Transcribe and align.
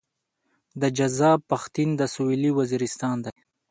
دا 0.79 0.87
جذاب 0.97 1.39
پښتين 1.51 1.89
د 1.95 2.01
سويلي 2.15 2.51
وزيرستان 2.59 3.17
دی. 3.25 3.33